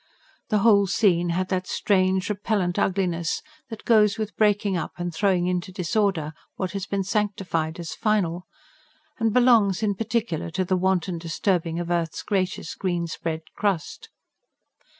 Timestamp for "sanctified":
7.03-7.77